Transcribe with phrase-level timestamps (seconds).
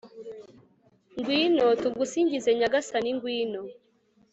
[1.11, 3.61] r/ ngwino, tugusingize, nyagasani, ngwino